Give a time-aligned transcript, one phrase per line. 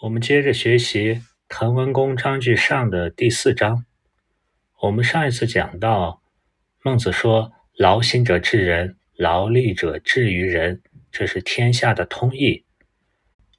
[0.00, 1.14] 我们接着学习
[1.48, 3.84] 《滕文公章句上》的第四章。
[4.82, 6.22] 我们上一次讲到，
[6.84, 12.64] 孟子说：“劳心者治人，劳力者治于人，这是天下的通义。”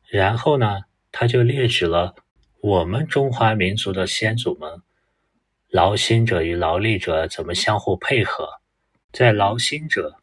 [0.08, 2.16] 然后呢，他就列举了
[2.62, 4.82] 我们中华民族的先祖们，
[5.68, 8.48] 劳心者与劳力者怎么相互配合。
[9.12, 10.16] 在劳心者，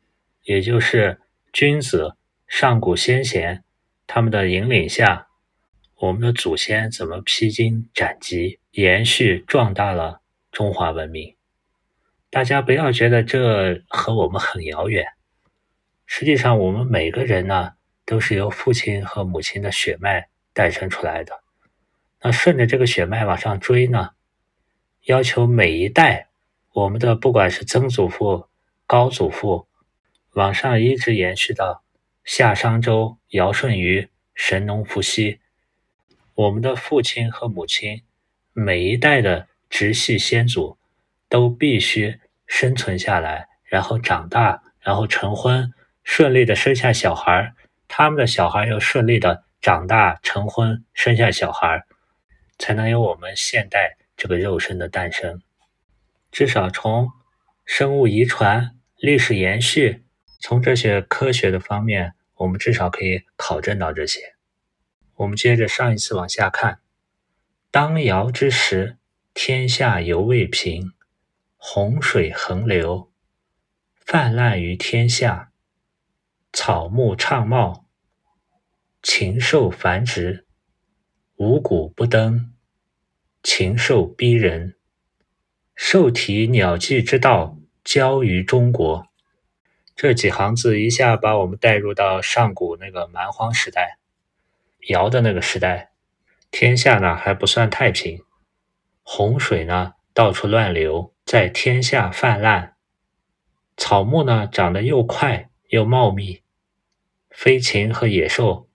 [0.44, 1.20] 也就是
[1.52, 2.16] 君子、
[2.48, 3.62] 上古先贤
[4.06, 5.24] 他们的引领下。
[5.98, 10.20] 我们的祖先怎么披荆斩棘，延续壮大了
[10.52, 11.34] 中华文明？
[12.28, 15.06] 大家不要觉得这和我们很遥远。
[16.04, 17.72] 实际上，我们每个人呢，
[18.04, 21.40] 都是由父亲和母亲的血脉诞生出来的。
[22.20, 24.10] 那顺着这个血脉往上追呢，
[25.04, 26.28] 要求每一代
[26.74, 28.48] 我们的不管是曾祖父、
[28.86, 29.66] 高祖父，
[30.32, 31.82] 往上一直延续到
[32.22, 35.40] 夏商周、尧舜禹、神农伏羲。
[36.36, 38.02] 我们的父亲和母亲，
[38.52, 40.76] 每一代的直系先祖，
[41.30, 45.72] 都必须生存下来，然后长大，然后成婚，
[46.04, 47.54] 顺利的生下小孩
[47.88, 51.86] 他们的小孩又顺利的长大成婚，生下小孩
[52.58, 55.40] 才能有我们现代这个肉身的诞生。
[56.30, 57.10] 至少从
[57.64, 60.04] 生物遗传、历史延续，
[60.38, 64.35] 从这些科学的方面，我们至少可以考证到这些。
[65.16, 66.80] 我们接着上一次往下看，
[67.70, 68.98] 当尧之时，
[69.32, 70.92] 天下犹未平，
[71.56, 73.10] 洪水横流，
[73.94, 75.52] 泛滥于天下，
[76.52, 77.86] 草木畅茂，
[79.02, 80.46] 禽兽繁殖，
[81.36, 82.52] 五谷不登，
[83.42, 84.76] 禽兽逼人，
[85.74, 89.06] 兽体鸟迹之道交于中国。
[89.94, 93.98] 这几行字一下把我们带入到上古那个蛮荒时代。
[94.88, 95.90] 尧的那个时代，
[96.50, 98.22] 天下呢还不算太平，
[99.02, 102.76] 洪水呢到处乱流，在天下泛滥，
[103.76, 106.42] 草木呢长得又快又茂密，
[107.30, 108.68] 飞禽和野兽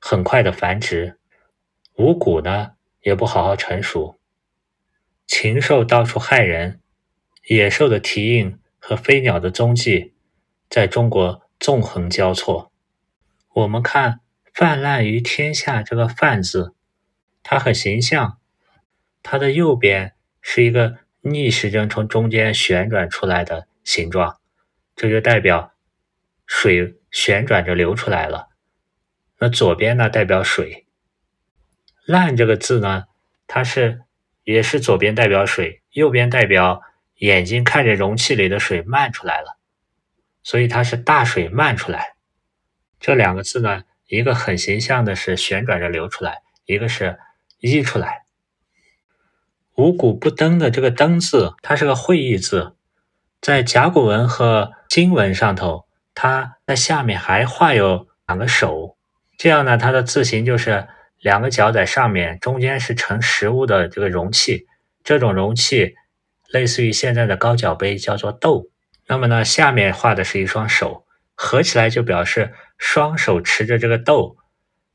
[0.00, 1.18] 很快的繁殖，
[1.94, 4.18] 五谷呢也不好好成熟，
[5.26, 6.80] 禽兽到处害人，
[7.46, 10.14] 野兽的蹄印和飞鸟的踪迹
[10.68, 12.72] 在中国纵横交错，
[13.52, 14.20] 我们看。
[14.58, 16.74] 泛滥于天下，这个“泛”字，
[17.44, 18.40] 它很形象。
[19.22, 24.40] 它的右边是一个逆时针从中间旋转出来的形状，
[24.96, 25.74] 这就代表
[26.44, 28.48] 水旋转着流出来了。
[29.38, 30.88] 那左边呢，代表水。
[32.04, 33.04] 滥这个字呢，
[33.46, 34.02] 它是
[34.42, 36.82] 也是左边代表水，右边代表
[37.18, 39.56] 眼睛看着容器里的水漫出来了，
[40.42, 42.16] 所以它是大水漫出来。
[42.98, 43.84] 这两个字呢？
[44.08, 47.18] 一个很形象的是旋转着流出来，一个是
[47.60, 48.24] 溢出来。
[49.76, 52.74] 五谷不登的这个“登”字，它是个会意字，
[53.40, 58.96] 在甲骨文和金文上头，它在下面还画有两个手，
[59.36, 60.88] 这样呢，它的字形就是
[61.20, 64.66] 两个脚在上面，中间是盛食物的这个容器，
[65.04, 65.94] 这种容器
[66.50, 68.70] 类似于现在的高脚杯，叫做斗。
[69.06, 71.04] 那么呢，下面画的是一双手。
[71.40, 74.38] 合起来就表示双手持着这个豆，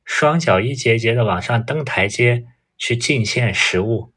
[0.04, 2.44] 双脚一节节的往上登台阶
[2.78, 4.12] 去进献食物。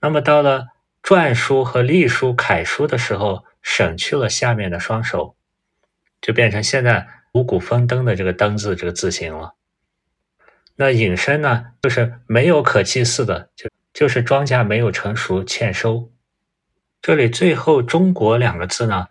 [0.00, 0.68] 那么到了
[1.02, 5.36] 篆书和隶书、楷书的时候，省去了下面的双手，
[6.22, 9.54] 就变成现在五谷丰登的这个“登”字这个字形了。
[10.76, 16.10] 那引申呢，就是没有可祭祀的，就就是庄稼没有成熟欠收。
[17.02, 19.08] 这里最后“中国”两个字呢？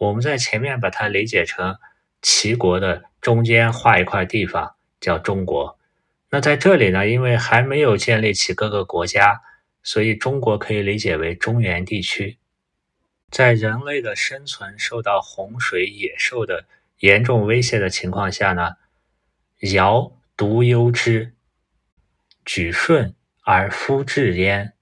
[0.00, 1.76] 我们在前面把它理解成
[2.22, 5.78] 齐国的中间画一块地方叫中国，
[6.30, 9.42] 那在这里呢，因为还没有建立起各个国家，
[9.82, 12.38] 所以中国可以理解为中原地区。
[13.30, 16.64] 在人类的生存受到洪水、野兽的
[17.00, 18.76] 严重威胁的情况下呢，
[19.74, 21.34] 尧独忧之，
[22.42, 24.72] 举舜而夫治焉。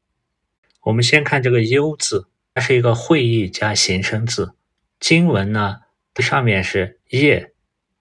[0.82, 4.54] 我们先看这个“忧”字，它是一个会意加形声字。
[5.00, 5.80] 经文呢，
[6.16, 7.52] 上面是叶，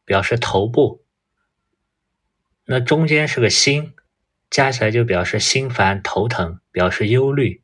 [0.03, 1.03] 表示头部。
[2.65, 3.93] 那中间是个心，
[4.49, 7.61] 加起来就表示心烦头疼，表示忧虑。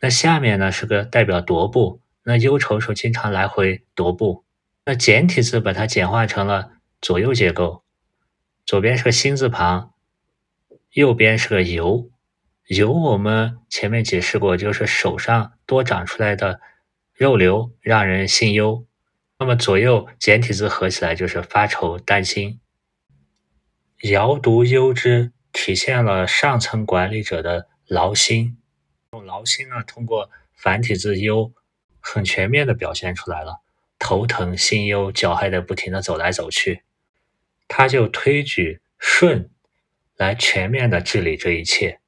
[0.00, 4.44] 那下面呢是个代表踱步，那忧愁时候经常来回踱步。
[4.84, 7.84] 那简体字把它简化成了左右结构，
[8.66, 9.92] 左边是个心字旁，
[10.90, 12.10] 右边是个由。
[12.66, 16.60] 由我们前面解释过，就是手上多长出来的。
[17.20, 18.86] 肉瘤让人心忧，
[19.38, 22.62] 那么左右简体字合起来就是发愁担心。
[24.04, 28.56] 尧独忧之，体现了上层管理者的劳心。
[29.12, 31.52] 用劳心呢，通过繁体字忧，
[32.00, 33.60] 很全面的表现出来了，
[33.98, 36.84] 头疼、心忧，脚还得不停的走来走去。
[37.68, 39.50] 他就推举舜
[40.16, 42.00] 来全面的治理这一切。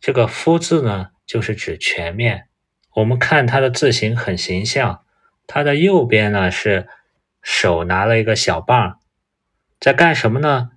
[0.00, 2.48] 这个夫字呢，就是指全面。
[2.96, 5.04] 我们看它的字形很形象，
[5.46, 6.88] 它的右边呢是
[7.42, 8.98] 手拿了一个小棒，
[9.78, 10.70] 在干什么呢？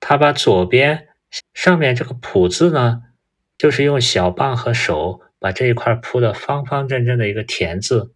[0.00, 1.08] 他把左边
[1.52, 3.02] 上面这个仆字呢，
[3.56, 8.12] 就是用小棒和手把这一块铺的方方正正的一个田字。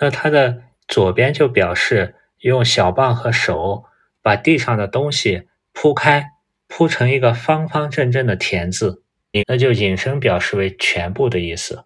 [0.00, 3.84] 那它的左边就表示用小棒和手。
[4.20, 6.32] 把地上的东西铺开，
[6.66, 9.02] 铺成一个方方正正的田字，
[9.46, 11.84] 那就引申表示为全部的意思。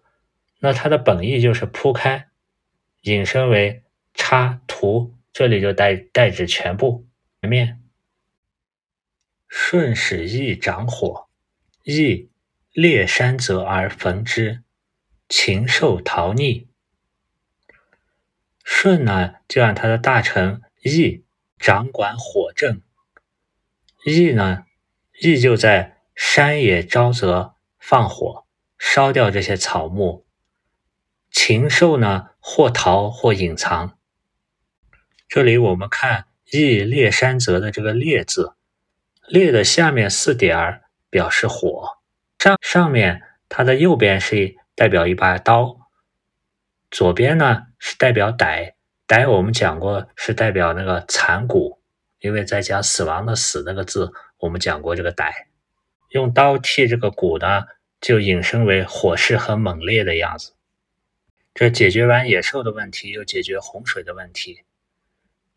[0.63, 2.29] 那它的本意就是铺开，
[3.01, 3.83] 引申为
[4.13, 7.05] 插图，这里就代代指全部
[7.41, 7.81] 全面。
[9.49, 11.27] 舜使羿长火，
[11.83, 12.29] 羿
[12.71, 14.63] 列山泽而焚之，
[15.27, 16.67] 禽兽逃匿。
[18.63, 21.25] 舜呢，就让他的大臣羿。
[21.59, 22.81] 掌管火政，
[24.03, 24.65] 羿呢？
[25.21, 28.45] 羿就在山野沼泽放火，
[28.77, 30.22] 烧掉这些草木。
[31.33, 33.97] 禽兽呢，或逃或隐藏。
[35.27, 38.53] 这里我们看“羿列山泽”的这个“列”字
[39.27, 41.97] ，“列”的下面四点儿表示火，
[42.37, 45.89] 上上面它的右边是代表一把刀，
[46.91, 48.73] 左边呢是代表歹。
[49.07, 51.81] 歹我们讲过是代表那个残骨，
[52.19, 55.31] 因为在讲死亡的死那个字，我们讲过这个歹，
[56.09, 57.63] 用刀替这个骨呢，
[57.99, 60.53] 就引申为火势很猛烈的样子。
[61.53, 64.63] 这解决完野兽的问题，又解决洪水的问题。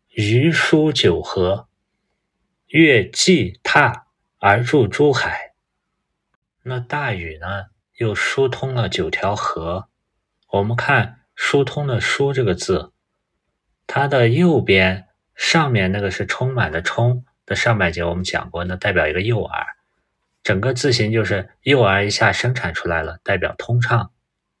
[0.09, 1.67] 鱼疏九河，
[2.67, 4.07] 越济踏
[4.37, 5.53] 而入珠海。
[6.61, 7.65] 那大禹呢，
[7.97, 9.89] 又疏通了九条河。
[10.49, 12.91] 我们看疏通的疏这个字。
[13.87, 19.65] 它的右边上面那个是充满的充的上半截，我们讲过，那代表一个诱饵，
[20.43, 24.11] 整个字形就是诱饵一下生产出来了，代表通畅。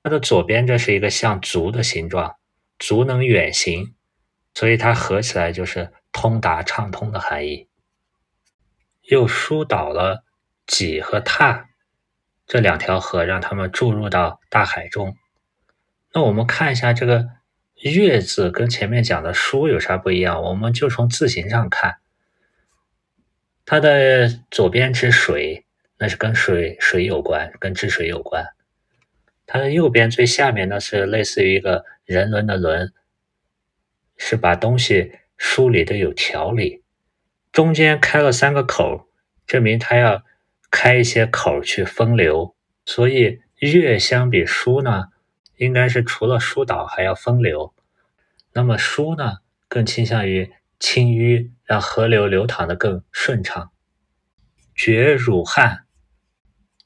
[0.07, 2.37] 它的左边这是一个像足的形状，
[2.79, 3.93] 足能远行，
[4.53, 7.67] 所以它合起来就是通达畅通的含义。
[9.01, 10.23] 又疏导了
[10.65, 11.67] 济和踏
[12.45, 15.17] 这两条河，让它们注入到大海中。
[16.13, 17.27] 那我们看一下这个。
[17.79, 20.41] 月字跟前面讲的书有啥不一样？
[20.41, 21.97] 我们就从字形上看，
[23.65, 25.65] 它的左边是水，
[25.99, 28.47] 那是跟水水有关，跟治水有关。
[29.47, 32.93] 它的右边最下面呢是类似于一个人轮的轮，
[34.15, 36.83] 是把东西梳理的有条理。
[37.51, 39.09] 中间开了三个口，
[39.47, 40.23] 证明它要
[40.69, 42.55] 开一些口去分流。
[42.85, 45.05] 所以月相比书呢？
[45.55, 47.73] 应该是除了疏导还要分流，
[48.53, 53.71] 那么疏呢更倾向于清淤，让河流流淌的更顺畅。
[54.75, 55.85] 决汝汉，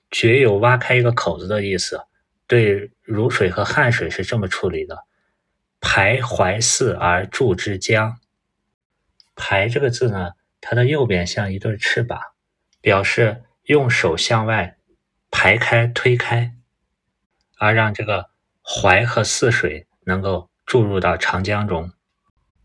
[0.09, 2.05] 决有挖开一个口子的意思，
[2.51, 5.05] 对汝水和汉水是这么处理的：
[5.79, 8.19] 排淮泗而注之江。
[9.37, 12.19] 排这个字呢，它的右边像一对翅膀，
[12.81, 14.75] 表示用手向外
[15.29, 16.53] 排开、推开，
[17.57, 18.29] 而让这个。
[18.63, 21.91] 淮和泗水能够注入到长江中。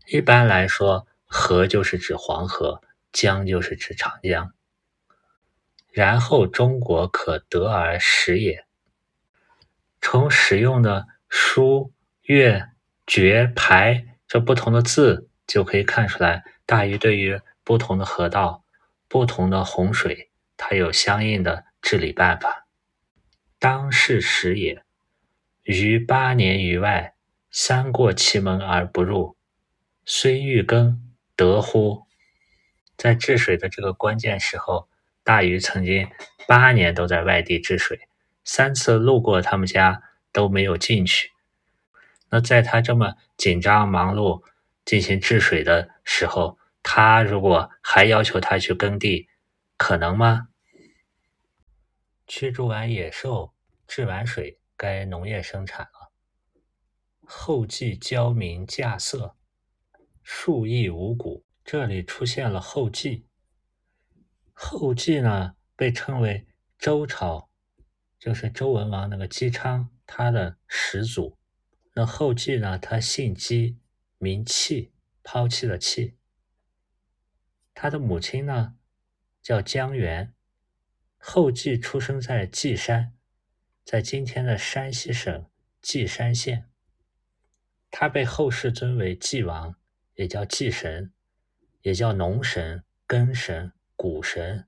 [0.05, 2.81] 一般来说，河就是指黄河，
[3.11, 4.53] 江就是指长江。
[5.91, 8.66] 然后中国可得而食也。
[10.09, 12.69] 从使用的书、月、
[13.05, 18.63] 决、排这不同的字，就可以看出来，大禹对于不同的河道、
[19.09, 22.67] 不同的洪水，它有相应的治理办法。
[23.59, 24.81] 当是时也。
[25.63, 27.13] 于八年于外，
[27.51, 29.35] 三过其门而不入，
[30.05, 31.03] 虽欲耕，
[31.35, 32.05] 得乎？
[32.95, 34.87] 在治水的这个关键时候，
[35.25, 36.09] 大禹曾经
[36.47, 37.99] 八年都在外地治水，
[38.47, 40.01] 三次路过他们家
[40.31, 41.31] 都没有进去。
[42.29, 44.41] 那在他这么紧张忙碌
[44.85, 49.27] 进行治水的时候，他如果还要求他去耕地，
[49.75, 50.47] 可能吗？
[52.25, 53.53] 驱逐完野兽，
[53.85, 54.59] 治完水。
[54.77, 56.13] 该农业生产了。
[57.25, 59.33] 后继教民稼穑，
[60.21, 61.43] 数亿五谷。
[61.65, 63.25] 这里出现了后继。
[64.53, 66.45] 后继呢，被称为
[66.77, 67.46] 周朝，
[68.19, 71.37] 就是周文王那个姬昌，他的始祖。
[71.93, 73.79] 那后稷呢，他姓姬，
[74.17, 74.91] 名弃，
[75.23, 76.17] 抛弃了弃。
[77.73, 78.75] 他的母亲呢，
[79.41, 80.33] 叫姜元，
[81.17, 83.13] 后稷出生在稷山，
[83.83, 85.49] 在今天的山西省
[85.81, 86.69] 稷山县。
[87.89, 89.75] 他被后世尊为稷王，
[90.15, 91.13] 也叫稷神，
[91.81, 94.67] 也叫农神、耕神、谷神，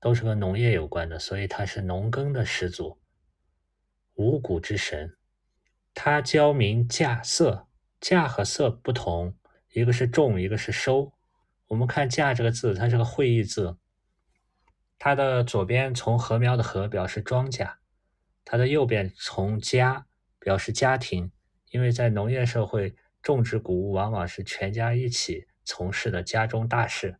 [0.00, 2.98] 都是和农业有关的，所以他是农耕的始祖，
[4.14, 5.16] 五谷之神。
[5.94, 7.66] 他教民稼穑，
[8.00, 9.36] 稼和穑不同，
[9.72, 11.12] 一个是种，一个是收。
[11.66, 13.76] 我们看“稼”这个字，它是个会意字，
[14.98, 17.74] 它的左边从禾苗的“禾”表示庄稼，
[18.44, 20.06] 它的右边从“家”
[20.38, 21.32] 表示家庭。
[21.70, 27.18] 因为在农业社会，种植谷物往往是全家一起从事的家中大事。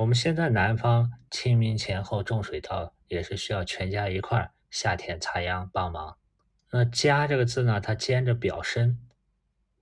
[0.00, 6.16] 我们现在南方清明前后种水稻，也是需要全家一块儿下田插秧帮忙。
[6.70, 8.98] 那“家”这个字呢，它兼着表身，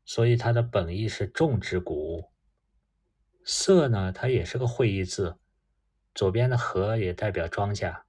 [0.04, 2.32] 所以它的本意是种植谷物。
[3.46, 5.38] “色”呢，它也是个会意字，
[6.16, 8.02] 左边的“禾”也代表庄稼，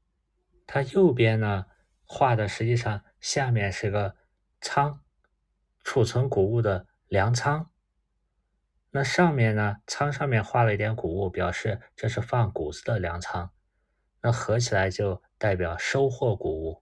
[0.65, 1.67] 它右边呢
[2.05, 4.15] 画的实际上下面是个
[4.59, 5.03] 仓。
[5.83, 7.68] 储存谷物的粮仓，
[8.91, 9.77] 那上面呢？
[9.85, 13.51] 仓上面画了一点谷物，表示这是放谷子的粮仓。
[14.21, 16.81] 那合起来就代表收获谷物。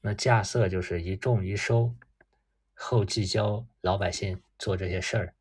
[0.00, 1.94] 那稼穑就是一种一收，
[2.74, 5.34] 后继教老百姓做这些事儿。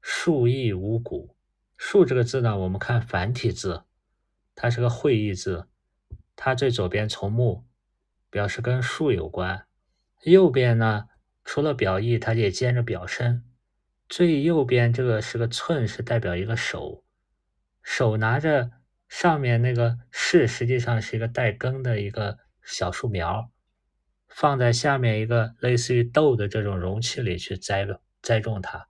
[0.00, 1.34] 树义五谷，
[1.76, 3.82] 树这个字呢，我们看繁体字，
[4.54, 5.68] 它是个会意字，
[6.36, 7.64] 它最左边从木，
[8.30, 9.66] 表示跟树有关。
[10.22, 11.08] 右边呢？
[11.44, 13.44] 除了表意，它也兼着表身。
[14.16, 17.02] 最右边这个是个寸，是代表一个手，
[17.82, 18.70] 手拿着
[19.08, 23.50] 上面那个是，实际上是一个带根的一个小树苗，
[24.28, 27.84] 放在下面一个类似于豆的这种容器里去栽
[28.22, 28.86] 栽种它。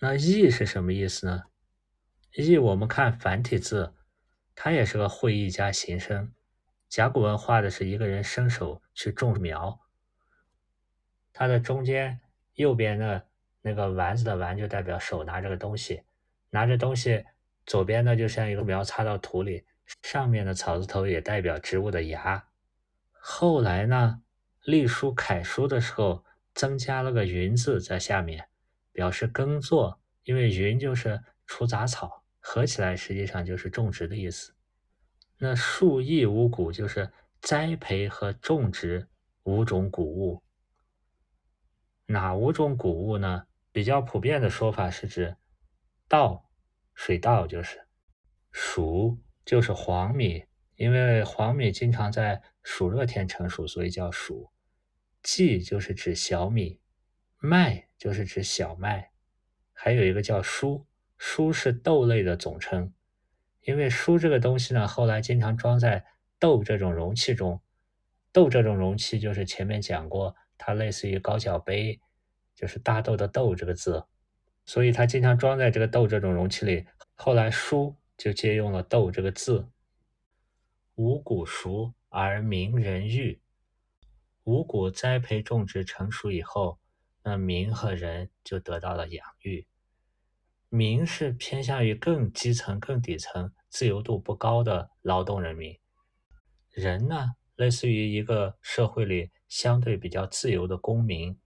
[0.00, 1.44] 那义是什么意思呢？
[2.32, 3.94] 义我们看繁体字，
[4.56, 6.32] 它也是个会意加形声。
[6.88, 9.78] 甲骨文画的是一个人伸手去种苗。
[11.32, 12.18] 它的中间
[12.54, 13.28] 右边的
[13.66, 16.02] 那个丸子的丸就代表手拿着个东西，
[16.50, 17.24] 拿着东西，
[17.64, 19.64] 左边呢就像一个苗插到土里，
[20.02, 22.46] 上面的草字头也代表植物的芽。
[23.12, 24.20] 后来呢，
[24.64, 28.46] 隶书楷书的时候增加了个云字在下面，
[28.92, 34.54] 表示耕作，因为云就是除杂草，合起来实际上就是种植的意思。
[35.38, 39.08] 那树艺五谷就是栽培和种植
[39.44, 40.42] 五种谷物。
[42.04, 43.46] 哪五种谷物呢？
[43.74, 45.36] 比较普遍的说法是指
[46.06, 46.48] 稻，
[46.94, 47.88] 水稻就是
[48.52, 50.44] 黍，就是黄米，
[50.76, 54.48] 因为黄米经常在暑热天成熟，所以叫黍。
[55.24, 56.80] 稷就是指小米，
[57.40, 59.10] 麦就是指小麦，
[59.72, 60.86] 还有一个叫菽，
[61.18, 62.94] 菽是豆类的总称，
[63.62, 66.04] 因为菽这个东西呢，后来经常装在
[66.38, 67.60] 豆这种容器中，
[68.30, 70.36] 豆这种容器就是前面讲过。
[70.56, 72.00] 它类似于高脚杯，
[72.54, 74.04] 就是大豆的豆这个字，
[74.64, 76.86] 所以它经常装在这个豆这种容器里。
[77.14, 79.68] 后来书就借用了豆这个字。
[80.94, 83.40] 五谷熟而民人育，
[84.44, 86.78] 五谷栽培种植成熟以后，
[87.22, 89.66] 那民和人就得到了养育。
[90.68, 95.78] 民是偏向于更基层、更底层、自由度不高的劳动人民，
[96.70, 99.30] 人呢，类似于一个社会里。
[99.46, 101.38] 相对比较自由的公民，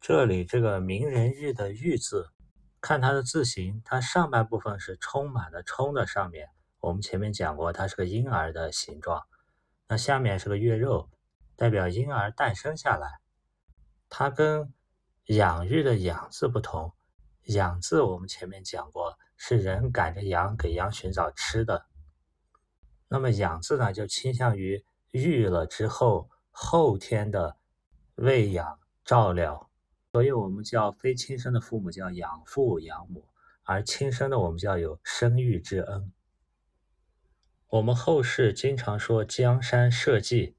[0.00, 2.30] 这里这个“名人日”的“玉”字，
[2.80, 6.48] 看它的字形，它上半部分是充满的“充”的上面，
[6.80, 9.22] 我们前面讲过，它是个婴儿的形状。
[9.88, 11.10] 那下面是个月肉，
[11.54, 13.20] 代表婴儿诞生下来。
[14.08, 14.72] 它跟
[15.26, 16.94] 养育的“养”字不同
[17.48, 21.84] ，“养”字我们前面讲过，是人赶着羊给羊寻找吃的。
[23.08, 26.30] 那么“养”字呢，就倾向于育了之后。
[26.52, 27.56] 后天的
[28.16, 29.69] 喂养照料，
[30.12, 33.28] 所以我们叫非亲生的父母叫养父养母，
[33.62, 36.12] 而亲生的我们叫有生育之恩。
[37.68, 40.56] 我们后世经常说江山社稷，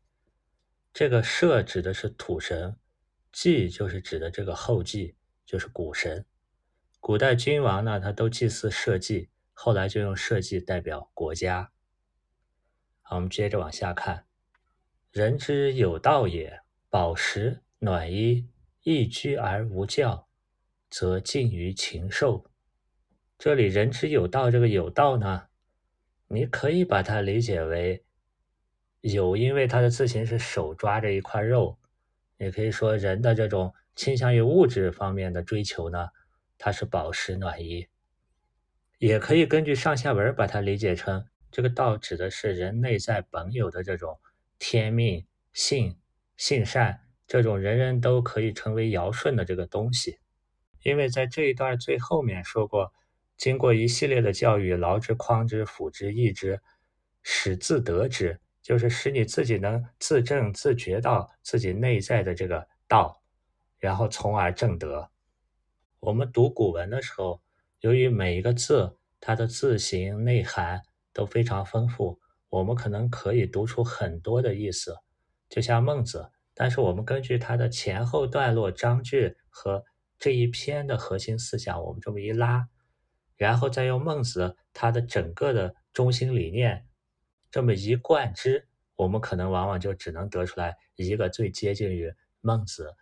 [0.93, 2.77] 这个社指的是土神，
[3.33, 5.15] 稷就是指的这个后稷，
[5.45, 6.25] 就是谷神。
[7.01, 11.71] 古代君王呢，他都祭祀社稷，后来就用社稷代表国家。
[13.01, 14.25] 好，我们接着往下看。
[15.11, 18.47] 人之有道也，饱食暖衣，
[18.83, 20.27] 易居而无教，
[20.89, 22.45] 则近于禽兽。
[23.37, 25.43] 这里“人之有道”这个“有道”呢，
[26.27, 28.03] 你可以把它理解为
[29.01, 31.77] 有，因为它的字形是手抓着一块肉，
[32.37, 36.09] 也可以说人的这种倾向于物质方面的追求呢，
[36.57, 37.87] 它是饱食暖衣。
[38.97, 44.19] 也可以根据上下文把它理解成这个道指的是人内在本有的这种
[44.57, 45.99] 天命、性、
[46.37, 46.99] 性善
[47.31, 50.19] 这种人人都可以成为尧舜的这个东西。
[50.83, 52.91] 因为在这一段最后面说过，
[53.37, 56.59] 经过一系列的教育，劳之、匡之、辅之、益之，
[57.23, 63.21] 使自得之，就是使你自己能自证、自觉到自己内在的这个道，
[63.79, 65.09] 然后从而正得。
[66.01, 67.41] 我们读古文的时候，
[67.79, 70.81] 由于每一个字它的字形内涵。
[71.13, 74.95] 都非常丰富，我们可能可以读出很多的意思，
[75.49, 76.31] 就像孟子。
[76.53, 79.83] 但是我们根据它的前后段落章句和
[80.17, 82.67] 这一篇的核心思想，我们这么一拉，
[83.35, 86.87] 然后再用孟子他的整个的中心理念
[87.49, 92.95] 这么一贯之，我们可能往往就只能得出来一个最接近于孟子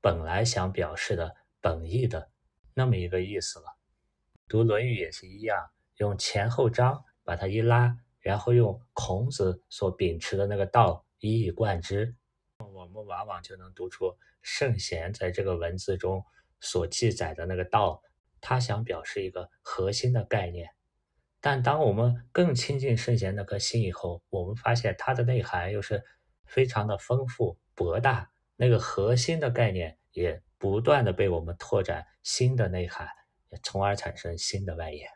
[0.00, 2.30] 本来想表示的本意的
[2.74, 3.64] 那么一个意思了。
[4.48, 7.04] 读《论语》也是一样，用前后章。
[7.22, 12.16] 把它一拉，然后用孔子所秉持的那个道一以贯之，
[12.72, 16.24] 我们往往就能读出圣贤在这个文字中
[16.60, 18.02] 所记载的那个道，
[18.40, 20.70] 他想表示一个核心的概念。
[21.40, 26.04] 但当我们更亲近圣贤那颗心以后，我们发现它的内涵又是
[26.44, 33.08] 非常的丰富博大，那个核心的概念也不断的被我们拓展新的内涵，
[33.62, 35.08] 从而产生新的外延。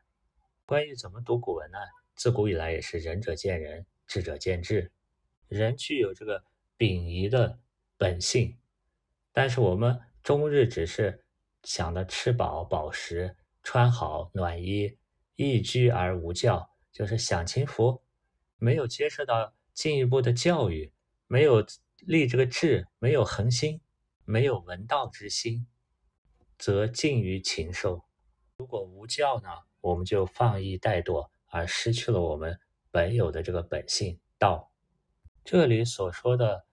[0.64, 1.78] 关于怎么读古文呢？
[2.14, 4.90] 自古以来也是仁者见仁，智者见智。
[5.48, 6.42] 人具有这个
[6.76, 7.60] 秉仪的
[7.96, 8.58] 本性，
[9.32, 11.24] 但是我们终日只是
[11.62, 14.98] 想着吃饱饱食、穿好暖衣、
[15.36, 18.02] 逸居而无教，就是享清福，
[18.58, 20.92] 没有接受到进一步的教育，
[21.26, 21.64] 没有
[21.98, 23.80] 立这个志，没有恒心，
[24.24, 25.66] 没有闻道之心，
[26.58, 28.04] 则近于禽兽。
[28.56, 29.48] 如果无教呢，
[29.80, 31.30] 我们就放逸怠惰。
[31.54, 32.58] 而失去了我们
[32.90, 34.73] 本有的这个本性道。
[35.44, 36.64] 这里所说的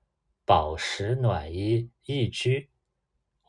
[0.46, 2.70] 饱食暖衣逸居，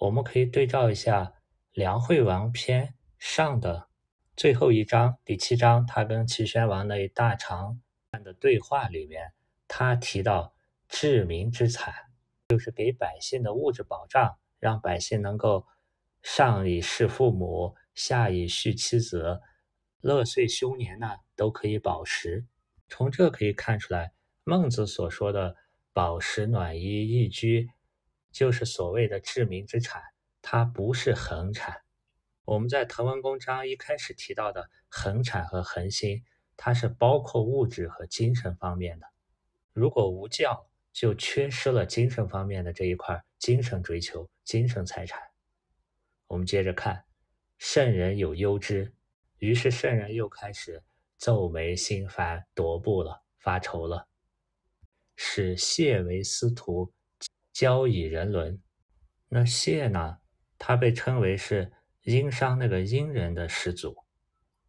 [0.01, 1.23] 我们可以对照一下
[1.71, 2.89] 《梁惠王篇》
[3.21, 3.89] 上的
[4.35, 7.81] 最后一章第七章，他跟齐宣王那一大长
[8.11, 9.33] 段的对话里面，
[9.69, 10.57] 他提到
[10.89, 11.95] 治民之产，
[12.49, 15.65] 就是给百姓的物质保障，让百姓能够
[16.21, 19.41] 上以事父母，下以续妻子。
[20.01, 22.45] 乐岁休年呢，都可以饱食。
[22.89, 24.11] 从这可以看出来，
[24.45, 25.57] 孟子所说的
[25.93, 27.71] 饱食暖衣逸居，
[28.33, 30.03] 就是所谓的治民之产，
[30.41, 31.83] 它不是恒产。
[32.45, 36.25] 我们在《滕文公章》一开始提到的恒产和恒心，
[36.57, 39.07] 它是包括物质和精神方面的。
[39.73, 45.23] 如果无教，就缺失了精神方面的这一块精神追求、精神财产。
[46.27, 47.05] 我们接着看，
[47.59, 48.93] 圣人有忧之。
[49.39, 50.83] 于是圣人又开始
[51.17, 54.09] 皱眉心烦，踱步了，发愁了。
[55.25, 56.93] 使谢为司徒，
[57.53, 58.61] 交以人伦。
[59.29, 60.19] 那谢呢？
[60.59, 63.97] 他被称为是殷商那个殷人的始祖。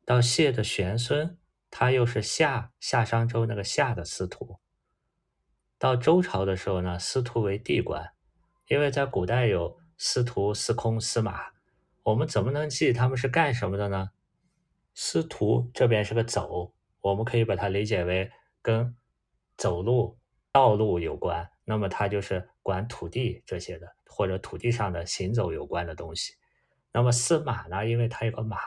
[0.05, 1.39] 到谢的玄孙，
[1.71, 4.59] 他又是夏夏商周那个夏的司徒。
[5.79, 8.13] 到周朝的时候呢，司徒为地官，
[8.67, 11.47] 因为在古代有司徒、司空、司马，
[12.03, 14.11] 我们怎么能记他们是干什么的呢？
[14.93, 18.95] 司徒这边是个走，我们可以把它理解为跟
[19.57, 20.19] 走路、
[20.53, 26.35] 道路有关，那么它就是管土地这些的，或者土地上的行走有关的东西。
[26.91, 28.57] 那么司马呢，因为它有个马，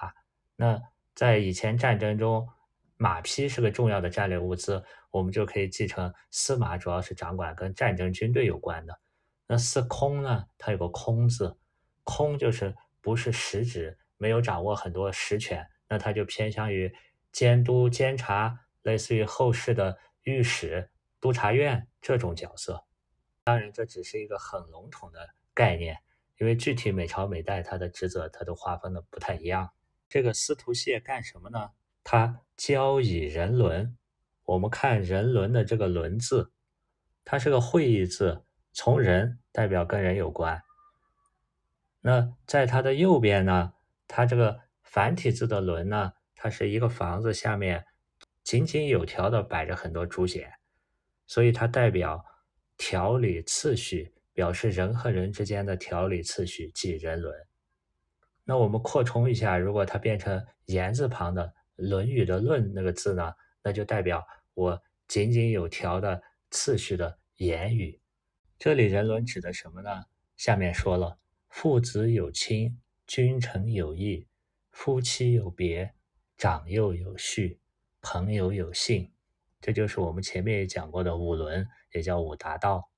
[0.56, 0.82] 那
[1.14, 2.48] 在以前战争中，
[2.96, 8.98] 马匹是个重要的战略物资，我们就可以继承司马主要是掌管跟战争军队有关的。
[9.46, 11.56] 那司空呢，它有个空字，
[12.02, 15.64] 空就是不是实职，没有掌握很多实权。
[15.88, 16.92] 那他就偏向于
[17.30, 20.90] 监督监察，类似于后世的御史、
[21.26, 22.84] 督察院这种角色。
[23.42, 25.98] 当然，这只是一个很笼统的概念，
[26.38, 29.70] 因为具体每朝每代他的职责他都划分的不太一样。
[30.08, 31.70] 这个司徒谢干什么呢？
[32.04, 33.96] 他教以人伦。
[34.44, 36.52] 我们看人伦的这个“伦”字，
[37.24, 40.62] 它是个会意字，从人代表跟人有关。
[42.00, 43.72] 那在它的右边呢，
[44.06, 44.60] 它这个。
[44.82, 47.84] 繁体字的“伦”呢，它是一个房子下面
[48.42, 50.54] 井井有条的摆着很多竹简，
[51.26, 52.24] 所以它代表
[52.76, 57.34] 条理次序，表示人和人之间的条理次序，即人伦。
[58.44, 61.44] 那我们扩充一下，如果它变成言字旁的
[61.76, 68.00] 《论语》的“论”那个字呢，那就代表我井井有条的次序的言语。
[68.58, 70.04] 这里人伦指的什么呢？
[70.36, 74.28] 下面说了，父子有亲，君臣有义。
[74.70, 75.94] 夫妻有别，
[76.36, 77.58] 长幼有序，
[78.02, 79.10] 朋友有信，
[79.66, 82.88] 这就是我们前面也讲过的五伦，也叫五达道。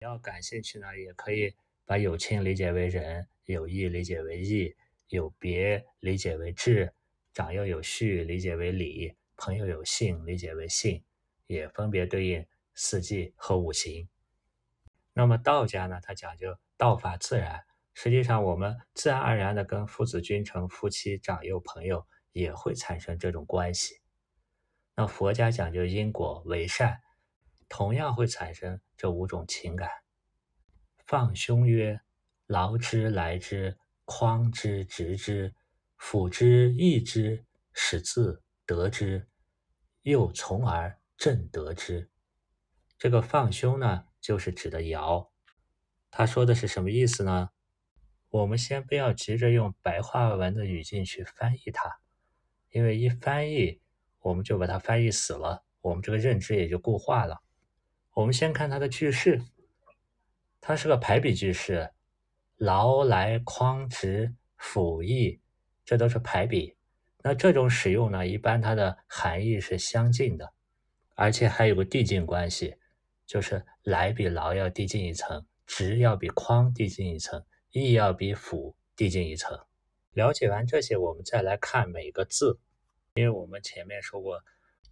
[0.00, 1.54] 要感兴趣呢，也可以
[1.86, 4.76] 把有亲理解为仁，有义理解为义，
[5.08, 6.92] 有别理解为智，
[7.32, 11.02] 长幼有序理解为礼，朋友有信理解为信，
[11.46, 14.10] 也分别对应四季和五行。
[15.14, 24.02] 那么道家呢，它讲究道法自然，实际上我们自然而然的跟父子君臣、夫妻、长幼、朋友也会产生这种关系。
[24.98, 27.00] 那佛家讲究因果为善，
[27.68, 29.88] 同样会产生这五种情感。
[31.06, 32.00] 放兄曰
[32.48, 35.54] ：“劳之来之，匡之直之，
[35.96, 39.28] 辅之益之，使自得之，
[40.02, 42.10] 又从而正得之。”
[42.98, 45.30] 这个放兄呢，就是指的尧。
[46.10, 47.50] 他说的是什么意思呢？
[48.30, 52.00] 我们先不要急着用白话文的语境去翻译它，
[52.70, 53.80] 因为一翻译。
[54.28, 57.40] 我们就把它翻译死了，我们这个认知也就固化了。
[58.12, 59.42] 我们先看它的句式，
[60.60, 61.90] 它是个排比句式，
[62.58, 65.40] 劳来匡直辅义，
[65.82, 66.76] 这都是排比。
[67.22, 70.52] 那这种使用呢，一般它的含义是相近的，
[71.14, 72.76] 而且还有个递进关系，
[73.24, 79.58] 就是来比劳要递进一层，直要比匡递进一层，义要比辅递进一层。
[80.12, 82.60] 了解完这些，我们再来看每个字。
[83.14, 84.40] 因为我们前面说过，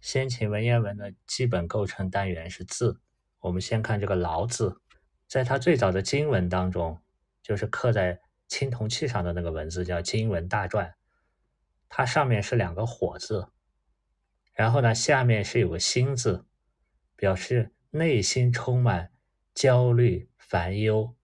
[0.01, 2.99] 先秦文言文的基本构成单元是字。
[3.39, 4.81] 我们先看这个“劳”字，
[5.27, 7.01] 在它最早的经文当中，
[7.41, 10.85] 就是刻在青铜器上的那个文字叫《经文大篆》，
[11.87, 13.47] 它上面是两个火字，
[14.53, 16.45] 然后呢，下面是有个心字，
[17.15, 19.11] 表示内心充满
[19.53, 21.15] 焦虑烦忧。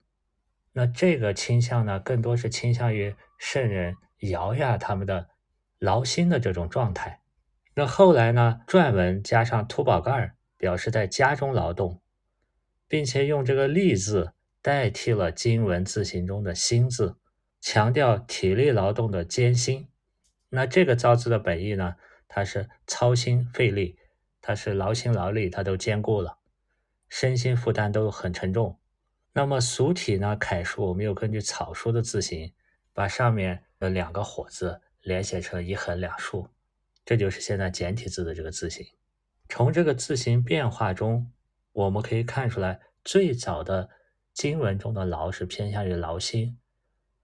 [0.71, 5.32] 那这个倾向呢，更多是倾向于圣人尧呀他们的。
[5.83, 7.19] 劳心的这种状态，
[7.73, 8.61] 那后来呢？
[8.65, 11.99] 篆文加上凸宝盖，表示在家中劳动，
[12.87, 17.17] 并且用这个“力”字代替了金文字形中的“心”字，
[17.59, 19.89] 强调体力劳动的艰辛。
[20.51, 21.95] 那这个造字的本意呢？
[22.29, 23.99] 它是操心费力，
[24.41, 26.37] 它是劳心劳力，它都兼顾了，
[27.09, 28.79] 身心负担都很沉重。
[29.33, 30.37] 那么俗体呢？
[30.37, 32.53] 楷书我们又根据草书的字形，
[32.93, 34.79] 把上面的两个火字。
[35.03, 36.47] 连写成一横两竖，
[37.05, 38.87] 这就是现在简体字的这个字形。
[39.49, 41.29] 从这个字形变化中，
[41.73, 43.89] 我们可以看出来，最早的
[44.33, 46.57] 经文中的劳是偏向于劳心，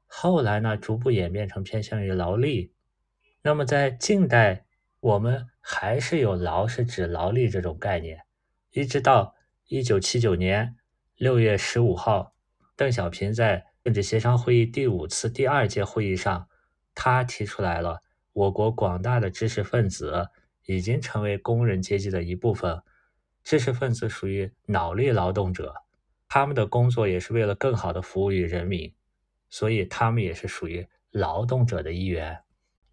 [0.05, 2.73] 后来呢，逐步演变成偏向于劳力。
[3.41, 4.65] 那么在近代，
[4.99, 8.21] 我们还是有劳是指劳力这种概念，
[8.71, 9.35] 一直到
[9.67, 10.75] 一九七九年
[11.15, 12.35] 六月十五号，
[12.75, 16.47] 邓小平在政治协商会议第五次第二届会议上。
[16.93, 18.01] 他提出来了，
[18.33, 20.29] 我国广大的知识分子
[20.65, 22.81] 已经成为工人阶级的一部分。
[23.41, 25.73] 知识分子属于脑力劳动者，
[26.27, 28.93] 他们的工作也是为了更好的服务于人民，
[29.49, 32.43] 所以他们也是属于劳动者的一员。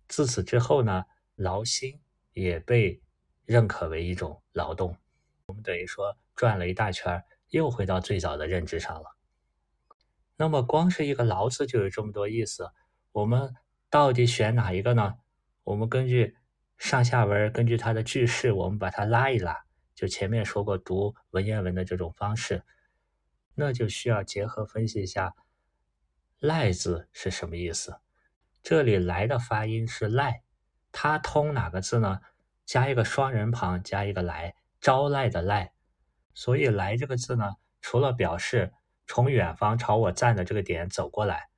[0.08, 1.04] 自此之后呢，
[1.34, 2.00] 劳心
[2.32, 3.02] 也被
[3.44, 4.96] 认可为一种劳动。
[5.46, 9.16] 我们等于说转了一大圈，又回到最早的认知上了。
[10.36, 12.70] 那么光是一个“劳”字就有这么多意思，
[13.12, 13.54] 我们。
[13.88, 15.16] 到底选哪一个呢？
[15.62, 16.36] 我们根据
[16.76, 19.64] 上下文，根据它的句式，我们把它拉一拉。
[19.94, 22.62] 就前面说过读文言文的这种方式，
[23.54, 25.34] 那就需要结合分析一下
[26.38, 27.98] “赖”字是什么意思。
[28.62, 30.42] 这里“来”的发音是“赖”，
[30.92, 32.20] 它通哪个字呢？
[32.66, 35.72] 加一个双人旁，加一个“来”，招赖的“赖”。
[36.34, 38.74] 所以“来”这个字呢，除了表示
[39.06, 41.48] 从远方朝我站的这个点走过来，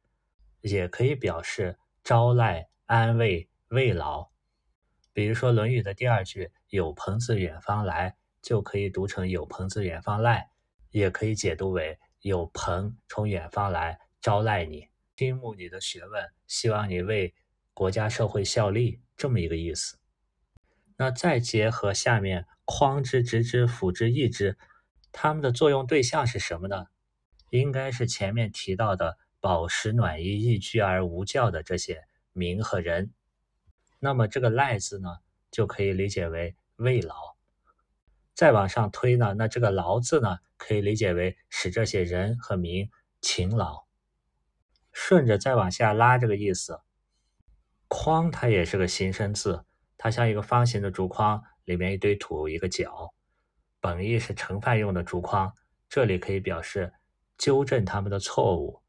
[0.60, 1.76] 也可以表示。
[2.08, 4.30] 招徕安慰慰劳，
[5.12, 10.48] 比如说《论语》的第二句“有朋自远方来”，就可以读成“有朋自远方来”，
[10.90, 17.34] 也可以解读为有朋从远方来招徕你，倾慕你的学问，希望你为
[17.74, 19.98] 国家社会效力，这么一个意思。
[20.96, 24.56] 那再结合下面“匡之、直之、辅之、益之”，
[25.12, 26.86] 他们的作用对象是什么呢？
[27.50, 29.18] 应该是前面提到的。
[29.40, 33.12] 饱食暖衣、易居而无教的这些民和人，
[34.00, 35.18] 那么这个“赖”字呢，
[35.50, 37.14] 就可以理解为慰劳。
[38.34, 42.88] 再往上推呢，那这个“劳”字呢，可以理解为使这些人和民
[43.20, 43.86] 勤劳。
[44.92, 46.80] 顺着再往下拉，这个意思
[47.88, 49.64] ，“筐”它也是个形声字，
[49.96, 53.12] 它像一个方形的竹筐，里面一堆土，一个角。
[53.80, 55.52] 本意是盛饭用的竹筐，
[55.88, 56.92] 这里可以表示
[57.36, 58.82] 纠正他们的错误。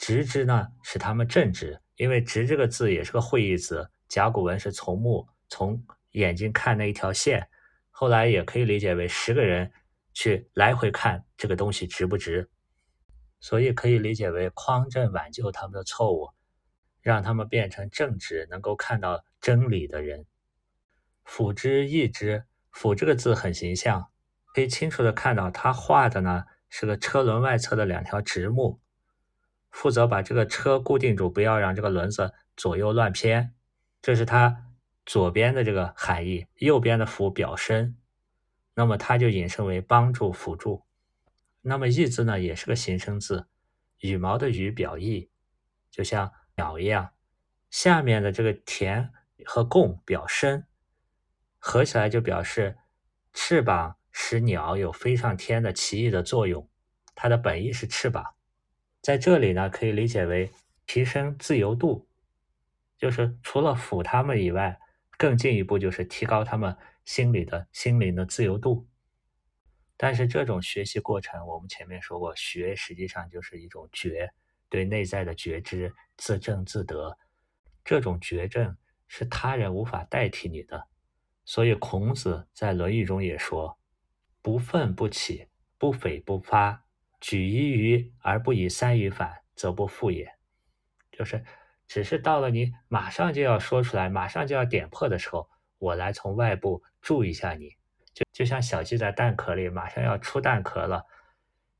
[0.00, 7.46] 直之呢，使他们正直，因为直这个字也是个会意字，甲骨文是从目，从眼睛看那一条线，
[7.90, 9.70] 后来也可以理解为十个人
[10.14, 12.48] 去来回看这个东西值不值，
[13.40, 16.30] 所以可以理解为匡正挽救他们的错误，
[17.02, 20.24] 让他们变成正直、能够看到真理的人。
[21.24, 24.08] 辅之义之，辅这个字很形象，
[24.54, 28.80] 可以清楚的看到他画的呢是个车轮外侧的两条直木，
[29.70, 33.54] 负责把这个车固定住，不要让这个轮子左右乱偏。
[34.02, 34.66] 这是它
[35.06, 37.96] 左边的这个含义，右边的辅表身，
[38.74, 40.84] 那么它就引申为帮助、辅助。
[41.62, 43.46] 那么义字呢，也是个形声字，
[43.98, 45.30] 羽毛的羽表翼，
[45.90, 47.10] 就像鸟一样。
[47.68, 49.12] 下面的这个田
[49.44, 50.66] 和贡表身。
[51.58, 52.78] 合起来就表示
[53.34, 56.66] 翅膀使鸟有飞上天的奇异的作用，
[57.14, 58.24] 它的本意是翅膀，
[59.02, 60.50] 在这里呢可以理解为
[60.86, 62.08] 提升自由度，
[62.98, 64.78] 就是除了抚他们以外，
[65.16, 68.86] 更进一步就是提高他们心理的心灵的自由度。
[69.96, 74.32] 但是这种学习过程，我们前面说过，学实际上就是一种觉，
[74.68, 77.18] 对内在的觉知、自证自得，
[77.84, 78.76] 这种觉证
[79.08, 80.88] 是他人无法代替你的。
[81.44, 83.78] 所以孔子在《论语》中也说
[84.40, 86.84] ：“不愤不启，不悱不发，
[87.20, 90.32] 举一隅而不以三隅反，则不复也。”
[91.12, 91.44] 就是，
[91.86, 97.76] 只是到了你马上就要说出来、马上就要点破的时候，我来从外部助一下你。
[98.12, 101.04] 就就像小鸡在蛋壳里，马上要出蛋壳了，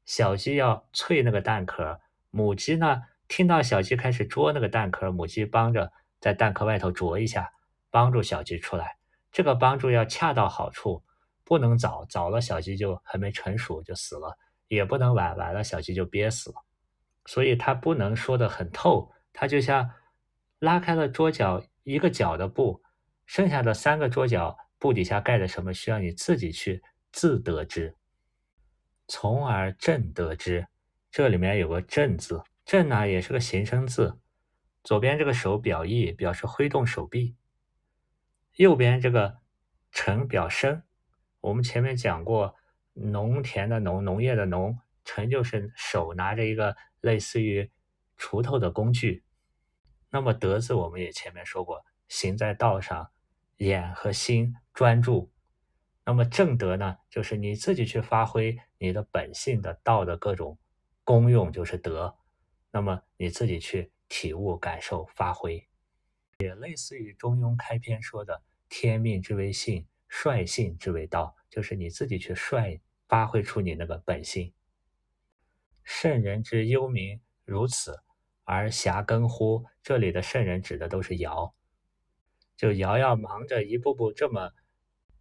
[0.04, 2.00] 小鸡要脆那个蛋壳，
[2.30, 7.52] 母鸡呢听到小鸡开始啄那个蛋壳，母鸡帮着在蛋壳外头啄一下，
[7.90, 8.96] 帮助小鸡出来。
[9.32, 11.02] 这个帮助要恰到好处，
[11.44, 14.36] 不能早，早了小鸡就还没成熟就死了；
[14.70, 16.56] 也不能晚，晚了小鸡就憋死了。
[17.26, 19.90] 所以它不能说的很透，它就像
[20.60, 22.80] 拉开了桌角一个角的布，
[23.26, 27.96] 剩下的三个桌角布底下盖的什么，需要你自己去自得知，
[29.08, 30.68] 从而正得知。
[31.10, 34.20] 这里面有个正字，正呢也是个形声字，
[34.84, 37.34] 左边这个手表意，表示挥动手臂。
[38.54, 39.38] 右边这个
[39.90, 40.82] “成”表声，
[41.40, 42.54] 我们前面讲过，
[42.92, 47.70] 农田的农，农业的农，臣就是手拿着一个类似于
[48.18, 49.24] 锄头的工具。
[50.10, 53.10] 那么德字，我们也前面说过，行在道上，
[53.58, 55.32] 眼和心专注。
[56.04, 60.58] 那么正德呢，就是你自己去发挥你的本性的道的各种
[61.04, 62.16] 功用，就是德。
[62.72, 65.68] 那么你自己去体悟、感受、发挥，
[66.38, 68.42] 也类似于中庸开篇说的。
[68.68, 74.54] 天命之为性，率性之为道，就是你自己去率发挥出你那个本性。
[75.82, 78.00] 圣人之忧民如此，
[78.44, 79.66] 而暇耕乎？
[79.82, 81.54] 这里的圣人指的都是尧，
[82.56, 84.52] 就尧要忙着一步步这么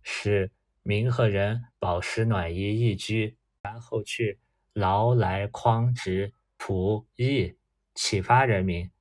[0.03, 0.51] 使
[0.83, 4.39] 民和人饱食暖衣易居，然后去
[4.73, 7.57] 劳来匡直仆役，
[7.95, 8.91] 启发人民，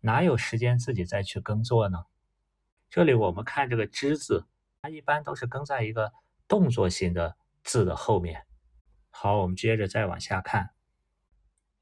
[0.00, 2.06] 哪有时间自己再去耕作呢？
[2.88, 4.46] 这里我们看这个“之”字，
[4.80, 6.12] 它一般都是跟在一个
[6.50, 8.44] 动作型的字的后面。
[9.08, 10.70] 好，我们接着再往下看。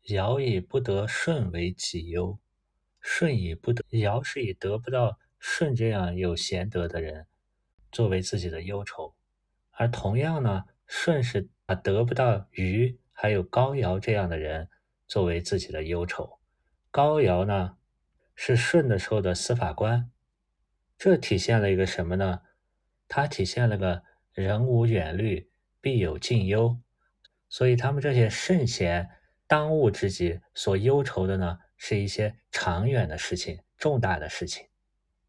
[0.08, 2.38] 尧以不得舜为己忧，
[3.00, 7.26] 舜以不得尧是以得不到舜这样有贤德的人
[7.90, 9.14] 作为自己的忧愁，
[9.70, 14.68] 而同样呢，舜是啊得不到禹还有高尧这样的人
[15.06, 16.38] 作为自己的忧愁。
[16.90, 17.78] 高尧呢
[18.34, 20.10] 是舜的时候的司法官。
[20.98, 22.42] 这体现了一个什么呢？
[23.08, 24.02] 它体现了个
[24.42, 26.78] 人无远虑，必有近忧。
[27.48, 29.08] 所以他们这些圣贤
[29.48, 34.66] 当务之急所忧愁的呢，是一些长远的事情、重大的事情。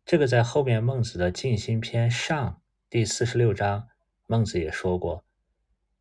[0.06, 3.88] 这个在后面孟子的静心篇上第四十六章，
[4.28, 5.26] 孟子也说过：“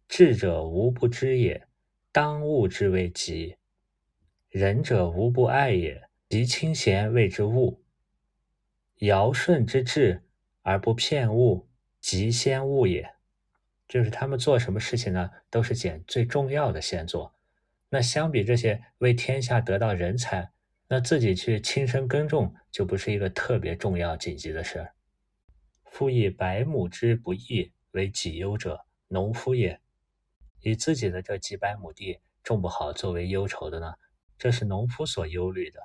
[0.07, 1.67] 智者无不知也，
[2.13, 3.57] 当务之为急；
[4.51, 7.83] 仁者无不爱也，及清闲谓之物。”
[9.01, 10.25] 尧舜之治
[10.63, 11.68] 而不骗物，
[12.01, 13.15] 即先物也。
[13.87, 17.35] 就是他们做什么事情呢，都是捡最重要的先做。
[17.89, 20.51] 那相比这些为天下得到人才，
[20.89, 24.95] 那自己去亲身耕种就不是一个特别重要紧急的事儿。
[25.87, 29.81] 夫以百亩之不义为己忧者，农夫也。
[30.61, 33.95] 以自己的这几百亩地种不好作为忧愁的呢，
[34.37, 35.81] 这是农夫所忧虑的。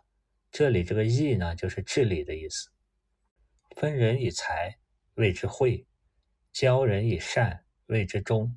[0.52, 2.70] 这里这个义呢，就是治理的意思。
[3.78, 4.78] 分人以财，
[5.16, 5.86] 谓之惠；
[6.54, 8.56] 教人以善，谓之忠；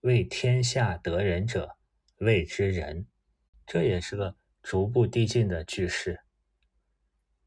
[0.00, 1.76] 为天下得人者，
[2.16, 3.06] 谓之仁。
[3.66, 6.20] 这也是个逐步递进的句式。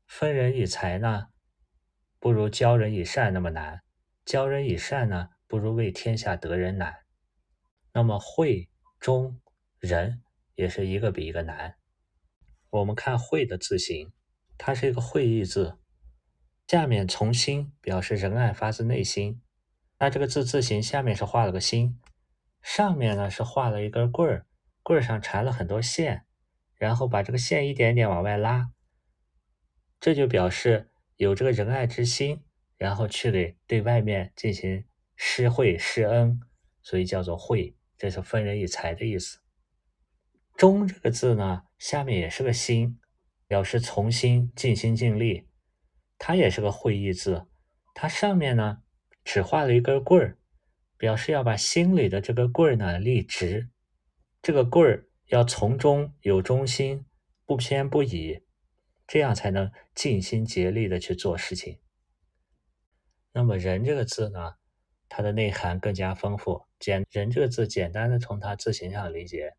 [0.06, 1.30] 分人以财呢，
[2.20, 3.80] 不如教人以善那么难；
[4.24, 6.98] 教人以善呢，不如为天下得人难。
[7.94, 9.42] 那么惠、忠、
[9.80, 10.22] 仁
[10.54, 11.76] 也是一个比一个难。
[12.70, 14.14] 我们看“惠”的字形，
[14.60, 15.80] 它是一个会意字，
[16.68, 19.42] 下面从心表示仁爱发自内心。
[20.00, 22.00] 那这个字字形下面是画了个心，
[22.62, 24.46] 上面呢是画了一根棍儿，
[24.84, 26.26] 棍儿上缠了很多线，
[26.76, 28.72] 然后把这个线一点点往外拉，
[30.00, 32.44] 这就表示有这个仁爱之心，
[32.78, 36.42] 然后去给对外面进行施惠施恩，
[36.84, 39.40] 所以叫做惠，这是分人以财的意思。
[40.56, 43.00] 忠这个字呢，下面也是个心，
[43.48, 45.48] 表示从心尽心尽力，
[46.20, 47.48] 它也是个会意字，
[47.96, 48.84] 它上面呢。
[49.28, 50.38] 只画了一根棍儿，
[50.96, 53.70] 表示要把心里的这个棍儿呢立直。
[54.42, 57.06] 这个棍儿要从中有中心，
[57.46, 58.46] 不偏不倚，
[59.06, 61.82] 这样才能尽心竭力的去做事情。
[63.34, 64.56] 那么“人”这个字呢，
[65.10, 66.63] 它的内涵更加丰富。
[66.80, 69.58] 简“人”这个字，简单的从它字形上理解，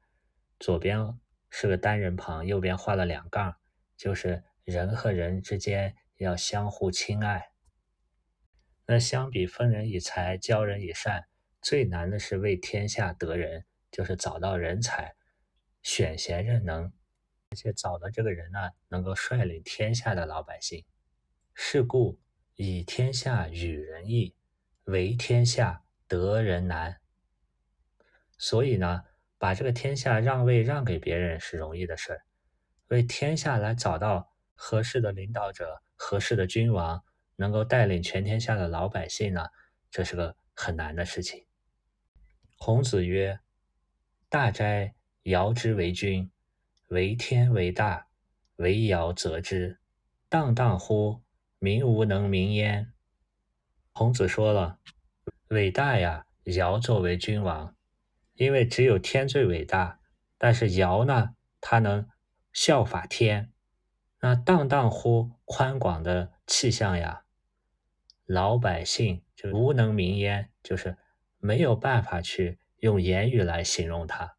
[0.59, 3.55] 左边是个单人旁，右边画了两杠，
[3.99, 7.51] 就是人和人之间要相互亲爱。
[8.91, 11.27] 那相比分人以财、教人以善，
[11.61, 15.15] 最难的是为天下得人，就是找到人才，
[15.83, 16.91] 选贤任能，
[17.51, 20.87] 而且找的这个人呢，能够率领天下的老百姓。
[21.53, 22.19] 是故
[22.55, 24.35] 以天下与人易，
[24.85, 26.99] 为天下得人难。
[28.39, 29.05] 所以呢，
[29.37, 32.23] 把这个天下让位让给别人是容易的事儿，
[32.87, 37.05] 为天下来找到合适的领导者、合适的君王。
[37.41, 39.47] 能够带领全天下的老百姓呢，
[39.93, 41.47] 这是个很难的事情。
[42.57, 43.39] 孔子曰
[44.29, 46.29] ：“大哉，尧之为君！
[46.89, 48.09] 为天为大，
[48.57, 49.79] 为尧则之。
[50.29, 51.23] 荡荡乎！
[51.61, 52.93] 民无能名焉。”
[53.95, 54.81] 孔子说了
[55.51, 57.77] ：“伟大呀，尧作为君王，
[58.35, 60.01] 因为只有天最伟大。
[60.37, 62.09] 但是尧呢，他能
[62.53, 63.53] 效法天。
[64.21, 67.23] 那荡荡乎，宽广的气象呀！”
[68.29, 70.99] 老百姓就无能名焉，就是
[71.39, 74.37] 没有办法去用言语来形容他。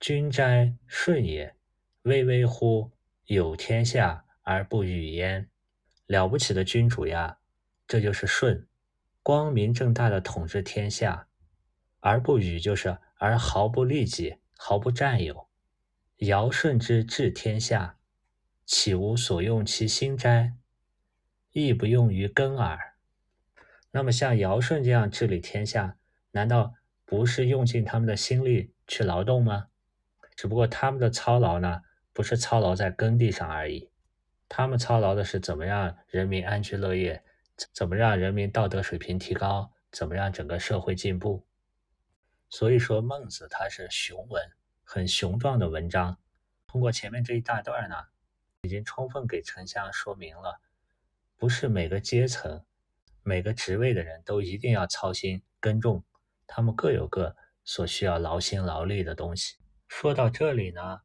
[0.00, 1.54] 君哉，舜也！
[2.02, 2.90] 巍巍乎，
[3.26, 5.48] 有天下而不与焉。
[6.06, 7.38] 了不起的君主呀，
[7.86, 8.66] 这就是舜，
[9.22, 11.28] 光明正大的统治天下，
[12.00, 15.46] 而不与就是而毫不利己，毫不占有。
[16.16, 17.96] 尧舜之治天下，
[18.66, 20.54] 岂无所用其心哉？
[21.52, 22.96] 亦不用于根耳。
[23.90, 25.96] 那么像尧舜这样治理天下，
[26.30, 29.68] 难道不是用尽他们的心力去劳动吗？
[30.34, 31.82] 只不过他们的操劳呢，
[32.14, 33.90] 不是操劳在耕地上而已，
[34.48, 37.22] 他们操劳的是怎么让人民安居乐业，
[37.74, 41.46] 怎么让人民道德水平提高，怎么让整个社会进步。
[42.48, 44.42] 所以说，孟子他是雄文，
[44.84, 46.18] 很雄壮的文章。
[46.66, 47.96] 通过前面这一大段呢，
[48.62, 50.60] 已经充分给丞相说明了。
[51.42, 52.64] 不是每个阶层、
[53.24, 56.04] 每个职位的人都一定要操心耕种，
[56.46, 59.56] 他们各有各所需要劳心劳力的东西。
[59.88, 61.00] 说到这里呢，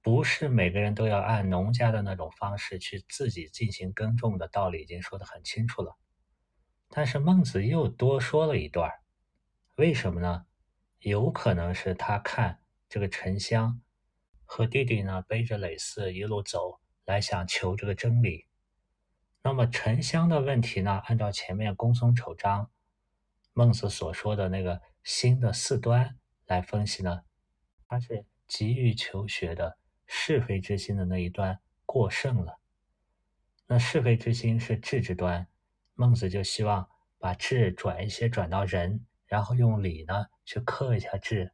[0.00, 5.94] 不是每个人都要按农家的那种方式去自己进行耕种的道理已经说得很清楚了。
[6.88, 8.90] 但是孟子又多说了一段，
[9.74, 10.46] 为什么呢？
[11.00, 13.82] 有可能是他看这个沉香
[14.46, 18.46] 和弟弟呢背着耒耜一路走来，想求这个真理。
[19.46, 21.02] 那么沉香的问题呢？
[21.04, 22.70] 按照前面公孙丑章
[23.52, 27.20] 孟子所说的那个心的四端来分析呢，
[27.86, 29.76] 他是急于求学的
[30.06, 32.58] 是非之心的那一端过剩了。
[33.66, 35.46] 那是非之心是智之端，
[35.92, 41.52] 孟子就希望把智转一些转到仁，然后用礼呢去克一下智。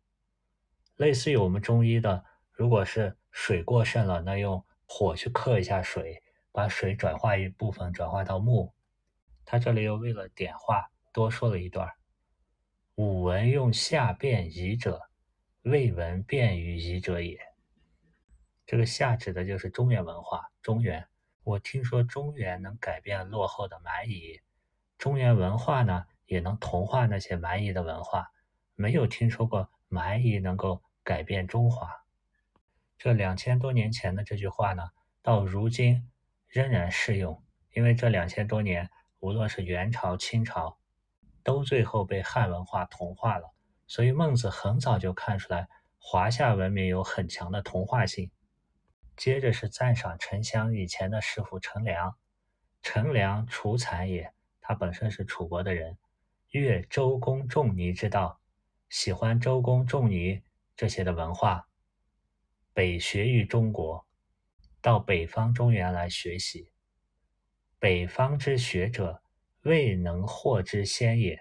[0.95, 6.23] 类似于我们中医的，如果是水过剩了，那用火去克一下水。
[6.53, 8.73] 把水转化一部分转化到木，
[9.45, 11.89] 他这里又为了点化，多说了一段：
[12.97, 15.01] 武文用下变夷者，
[15.63, 17.39] 未闻变于夷者也。
[18.67, 20.51] 这个夏指的就是中原文化。
[20.61, 21.07] 中原，
[21.43, 24.41] 我听说中原能改变落后的蛮夷，
[24.99, 28.31] 中原文化呢也能同化那些蛮夷的文化。
[28.75, 32.05] 没有听说过蛮夷能够改变中华。
[32.99, 34.91] 这两千多年前的这句话呢，
[35.23, 36.10] 到如今。
[36.51, 37.43] 仍然适用，
[37.73, 38.91] 因为这两千多年，
[39.21, 40.79] 无论是元朝、清朝，
[41.45, 43.55] 都最后被汉文化同化了。
[43.87, 48.33] 所以孟子很早就看出来华夏文明有很强的同化性。
[49.17, 52.17] 接着是赞赏沉香以前的师傅陈良，
[52.83, 55.99] 陈良楚惨也，他本身是楚国的人，
[56.51, 58.41] 悦周公仲尼之道，
[58.89, 60.43] 喜欢周公仲尼
[60.75, 61.69] 这些的文化，
[62.73, 64.05] 北学于中国，
[64.81, 66.71] 到北方中原来学习。
[67.79, 69.23] 北方之学者，
[69.63, 71.41] 未能获之先也。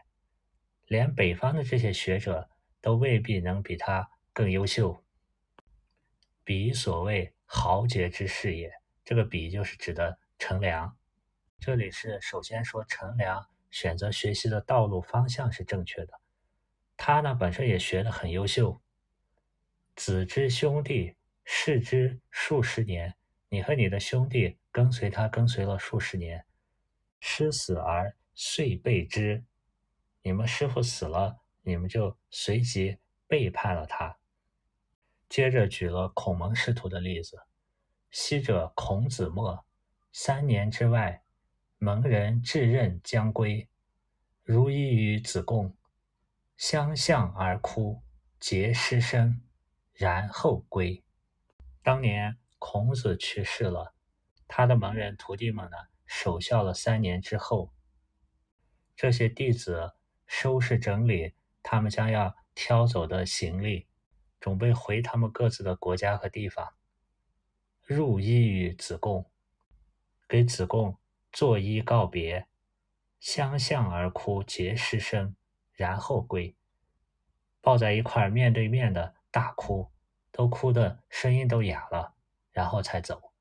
[0.86, 2.50] 连北方的这些学者
[2.82, 5.04] 都未必能比他更优秀。
[6.44, 8.72] 彼所谓豪杰之士也。
[9.04, 10.98] 这个彼就是指的陈良。
[11.60, 16.20] 这里是首先说陈良选择学习的道路方向是正确的。
[16.96, 18.82] 他呢本身也学得很优秀。
[19.96, 23.16] 子之兄弟视之数十年，
[23.50, 26.46] 你和你的兄弟跟随他跟随了数十年，
[27.20, 29.44] 师死而遂背之。
[30.22, 34.20] 你们师傅死了，你们就随即背叛了他。
[35.28, 37.40] 接着举了孔孟师徒的例子：
[38.12, 39.66] 昔者孔子墨，
[40.12, 41.24] 三年之外，
[41.80, 43.68] 蒙人至任将归，
[44.44, 45.76] 如一与子贡，
[46.56, 48.04] 相向而哭，
[48.40, 49.42] 结师生，
[49.94, 51.04] 然后归。
[51.82, 53.96] 当年孔子去世了，
[54.48, 57.74] 他的门人徒弟们呢，守孝了三年之后，
[58.96, 59.94] 这些弟子。
[60.32, 61.34] 收拾整理
[61.64, 63.88] 他们将要挑走的行李，
[64.40, 66.76] 准备回他们各自的国家和地方。
[67.82, 69.32] 入衣于子贡，
[70.28, 71.00] 给子贡
[71.32, 72.46] 作揖告别，
[73.20, 75.36] 相向而哭，结师生，
[75.74, 76.56] 然后归。
[77.60, 79.90] 抱在一块面对面的大哭，
[80.32, 82.14] 都哭的声音都哑了，
[82.52, 83.34] 然后才走。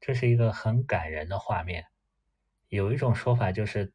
[0.00, 1.86] 这是一个很感人的画面。
[2.68, 3.92] 有一种说法就是。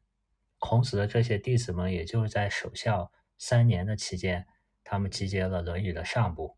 [0.64, 4.46] 孔子的这些弟子们，也就是在守孝三年的期间，
[4.84, 6.56] 他们集结了《论语》的上部。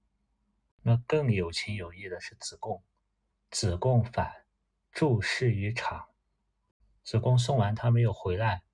[0.82, 2.84] 那更有情有义的是子贡，
[3.50, 4.44] 子贡反
[4.92, 6.08] 注释于场。
[7.02, 8.64] 子贡送完他没有回来，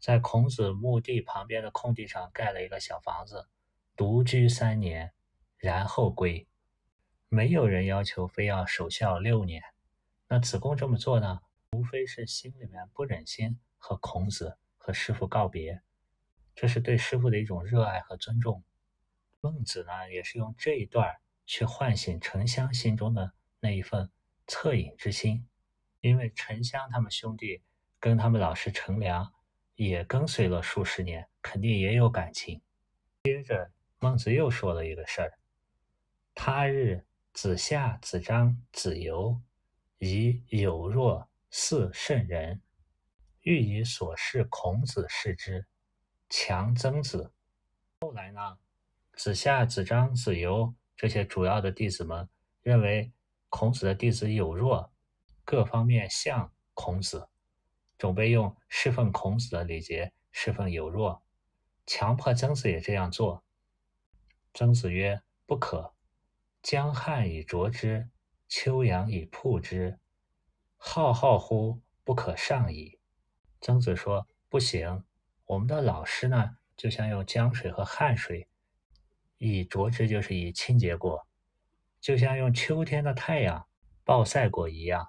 [0.00, 3.48] 在孔子墓地旁边的空地上盖了一个小房子，
[3.94, 5.12] 独居三年，
[5.58, 6.48] 然后归。
[7.30, 9.62] 没有人要求非要守孝六年，
[10.28, 11.40] 那子贡这么做呢，
[11.72, 13.58] 无非是心里面不忍心。
[13.82, 15.80] 和孔子和师傅告别，
[16.54, 18.62] 这是对师傅的一种热爱和尊重。
[19.40, 21.16] 孟子呢，也是用这一段
[21.46, 24.10] 去唤醒沉香心中的那一份
[24.46, 25.48] 恻隐之心，
[26.02, 27.62] 因为沉香他们兄弟
[27.98, 29.32] 跟他们老师陈良
[29.76, 32.60] 也跟随了数十年，肯定也有感情。
[33.22, 35.38] 接着，孟子又说了一个事儿：
[36.34, 37.02] 他日
[37.42, 39.40] 子夏、子张、子游
[39.96, 42.60] 以有若似圣人。
[43.40, 45.66] 欲以所事孔子视之，
[46.28, 47.32] 强曾子。
[48.02, 48.58] 后来呢，
[49.14, 52.28] 子夏、子张、子游这些主要的弟子们
[52.60, 53.10] 认为
[53.48, 54.92] 孔子的弟子有弱，
[55.42, 57.26] 各方面像孔子，
[57.96, 61.22] 准备用侍奉孔子的礼节侍奉有弱，
[61.86, 63.42] 强迫曾子也这样做。
[64.52, 65.94] 曾子曰：“不可。
[66.62, 68.08] 江汉以濯之，
[68.48, 69.98] 秋阳以曝之，
[70.76, 72.98] 浩浩乎不可上矣。”
[73.60, 75.04] 曾子说：“不行，
[75.46, 78.48] 我们的老师呢，就像用江水和汗水
[79.38, 81.26] 以濯之，就是以清洁过，
[82.00, 83.66] 就像用秋天的太阳
[84.04, 85.08] 暴晒过一样。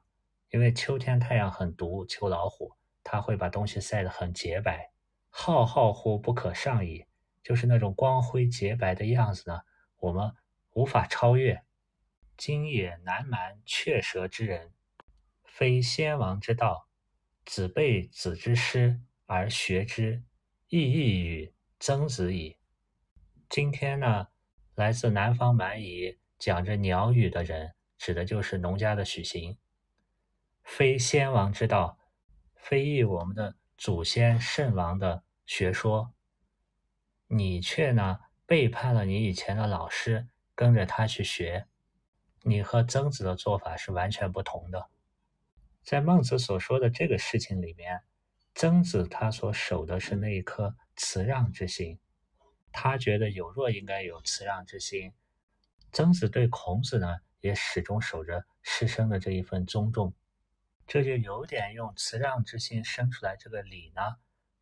[0.49, 2.73] 因为秋天太阳很毒，秋老虎，
[3.03, 4.91] 它会把东西晒得很洁白。
[5.29, 7.05] 浩浩乎不可上矣，
[7.41, 9.61] 就是那种光辉洁白的样子呢，
[9.97, 10.33] 我们
[10.71, 11.63] 无法超越。
[12.37, 14.73] 今也南蛮雀舌之人，
[15.43, 16.87] 非先王之道。”
[17.43, 20.23] 子备子之师而学之，
[20.67, 22.57] 亦异于曾子矣。
[23.49, 24.27] 今天呢，
[24.75, 29.57] 来自南方蛮夷讲着鸟语的人，指的就是农家的许行。
[30.63, 31.97] 非先王之道，
[32.55, 36.13] 非议我们的祖先圣王的学说。
[37.25, 41.67] 你却呢，背叛了你以前的老师，跟着他去学。
[42.43, 44.89] 你和曾子的做法是完全不同的。
[45.83, 48.01] 在孟子所说的这个事情里面，
[48.55, 51.99] 曾子他所守的是那一颗辞让之心，
[52.71, 55.13] 他觉得有若应该有辞让之心。
[55.91, 60.13] 曾子对孔子呢，也始终守着师生的这一份尊重，
[60.87, 64.01] 这就有点用辞让之心生出来这个礼呢，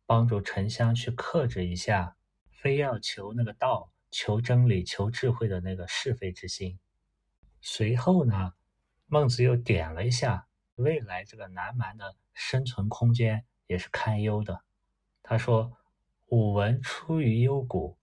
[0.06, 2.16] 帮助沉香去克制一下，
[2.50, 6.78] 非要求那个道、求真理、求智慧的那个是非之心。
[7.60, 8.52] 随后呢，
[9.06, 10.46] 孟子又点了一下。
[10.76, 14.62] 未来这个南蛮的生存空间也是堪忧的。
[15.22, 15.76] 他说
[16.28, 17.98] ：“吾闻出于幽谷，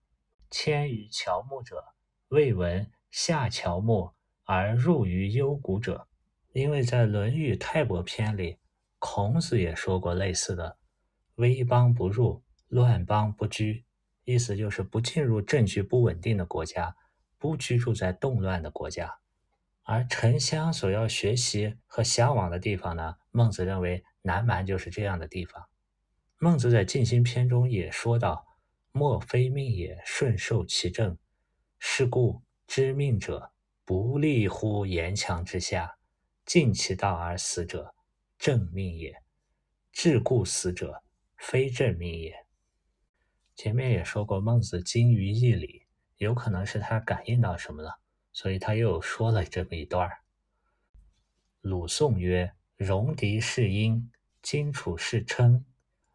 [0.48, 1.84] 迁于乔木者，
[2.28, 4.12] 未闻下乔木
[4.44, 6.06] 而入于幽谷者。”
[6.54, 8.58] 因为在《论语泰伯篇》里，
[9.00, 10.78] 孔子也说过类似的
[11.34, 13.84] ：“危邦不入，乱邦不居，
[14.30, 16.94] 意思就是不进入政局不稳定的国家，
[17.38, 19.20] 不居住在动乱的国家。
[19.84, 23.14] 而沉香所要学习和向往的地方呢？
[23.30, 25.70] 孟子认为南蛮就是这样的地方。
[26.36, 28.44] 孟子在《静心篇》中也说道
[28.92, 31.16] ：“莫非命也，顺受其政。
[31.78, 33.52] 是故知命者，
[33.86, 35.96] 不立乎岩墙之下，
[36.44, 37.94] 尽其道而死者，
[38.38, 39.12] 正命也；
[39.90, 41.02] 至故死者，
[41.38, 42.34] 非正命也。”
[43.58, 45.82] 前面也说过，孟子精于义理，
[46.18, 47.98] 有可能是他感应到什么了，
[48.32, 50.08] 所以他又说了这么一段
[51.60, 55.64] 鲁宋曰：“戎狄是阴，荆楚是称。”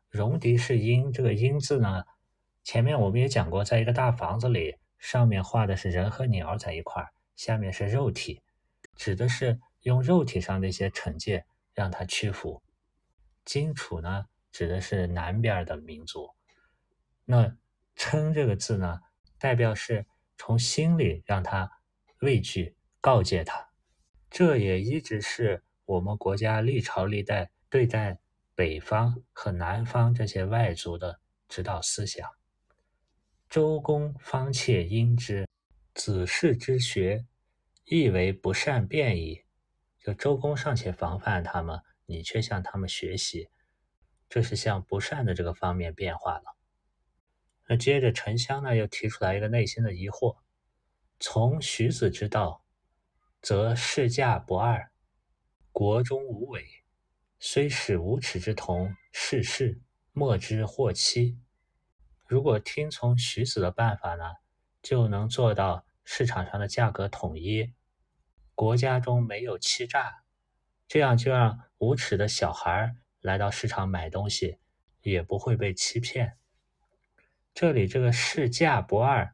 [0.09, 2.05] 戎狄是阴，这个阴字呢，
[2.63, 8.41] 前面我们也讲过，在一个大房子里，上面画的是人和鸟在一块儿，下面是肉体，
[8.95, 12.63] 指的是用肉体上的一些惩戒让他屈服。
[13.43, 16.33] 荆楚呢，指的是南边的民族。
[17.25, 17.57] 那
[17.95, 18.99] 称这个字呢，
[19.37, 20.05] 代表是
[20.37, 21.69] 从心里让他
[22.19, 23.69] 畏惧，告诫他。
[24.29, 28.19] 这也一直是我们国家历朝历代对待。
[28.55, 31.19] 北方和南方这些外族的
[31.49, 32.29] 指导思想，
[33.49, 35.49] 周公方切因之，
[35.95, 37.25] 子氏之学，
[37.85, 39.43] 亦为不善变矣。
[39.99, 43.49] 就周公尚且防范他们，你却向他们学习，
[44.29, 46.55] 这是向不善的这个方面变化了。
[47.67, 50.37] 那接着沉香呢，又提出来一个内心的疑惑：
[51.19, 52.65] 从徐子之道，
[53.41, 54.91] 则世价不二，
[55.71, 56.65] 国中无伪。
[57.39, 61.39] 虽使无耻之童世事，莫之祸期。
[62.25, 64.23] 如果听从徐子的办法呢，
[64.81, 67.73] 就能做到市场上的价格统一，
[68.55, 70.23] 国家中没有欺诈，
[70.87, 74.57] 这样就让无耻的小孩来到市场买东西，
[75.01, 76.37] 也不会被欺骗。
[77.53, 79.33] 这里这个市价不二，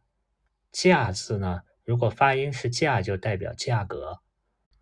[0.72, 4.20] 价字呢，如果发音是价，就代表价格；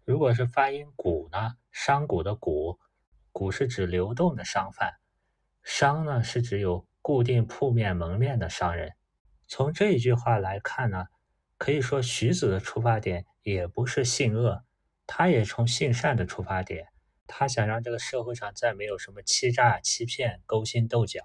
[0.04, 2.80] 如果是发音谷呢，商贾的贾。
[3.32, 4.96] 股是指流动的商贩，
[5.62, 8.96] 商呢是指有固定铺面门面的商人。
[9.48, 11.06] 从这一句话来看呢，
[11.60, 14.64] 可以说徐子的出发点也不是性恶，
[15.06, 16.88] 他也从性善的出发点，
[17.28, 21.22] 他想让这个社会上再没有什么欺诈、欺骗、勾心斗角。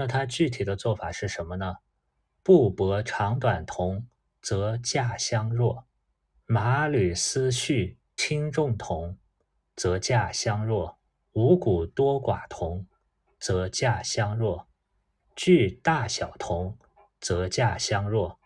[0.00, 1.76] 那他具体的做法是什么呢？
[2.42, 4.08] 布帛长短同，
[4.40, 5.84] 则价相若；
[6.46, 9.18] 马履丝絮轻重同，
[9.76, 10.98] 则价相若。
[11.32, 12.86] 五谷多寡同，
[13.38, 14.68] 则价相若；
[15.36, 16.78] 具大小同，
[17.20, 18.40] 则价相若。